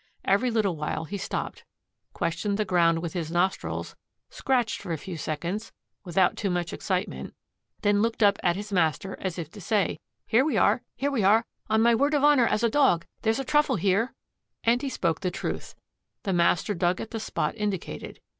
Every 0.25 0.49
little 0.49 0.75
while 0.75 1.05
he 1.05 1.19
stopped, 1.19 1.63
questioned 2.11 2.57
the 2.57 2.65
ground 2.65 3.03
with 3.03 3.13
his 3.13 3.29
nostrils, 3.29 3.95
scratched 4.31 4.81
for 4.81 4.91
a 4.91 4.97
few 4.97 5.15
seconds, 5.15 5.71
without 6.03 6.35
too 6.35 6.49
much 6.49 6.73
excitement, 6.73 7.35
then 7.83 8.01
looked 8.01 8.23
up 8.23 8.39
at 8.41 8.55
his 8.55 8.73
master 8.73 9.15
as 9.21 9.37
if 9.37 9.51
to 9.51 9.61
say: 9.61 9.99
"Here 10.25 10.43
we 10.43 10.57
are, 10.57 10.81
here 10.95 11.11
we 11.11 11.23
are! 11.23 11.45
On 11.69 11.83
my 11.83 11.93
word 11.93 12.15
of 12.15 12.23
honor 12.23 12.47
as 12.47 12.63
a 12.63 12.67
Dog, 12.71 13.05
there's 13.21 13.37
a 13.37 13.45
truffle 13.45 13.75
here." 13.75 14.15
And 14.63 14.81
he 14.81 14.89
spoke 14.89 15.19
the 15.19 15.29
truth. 15.29 15.75
The 16.23 16.33
master 16.33 16.73
dug 16.73 16.99
at 16.99 17.11
the 17.11 17.19
spot 17.19 17.53
indicated. 17.55 18.19